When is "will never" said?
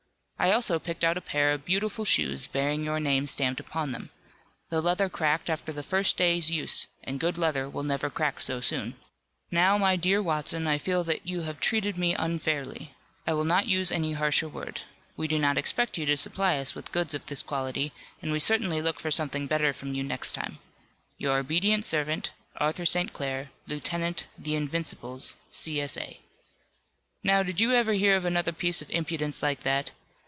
7.69-8.09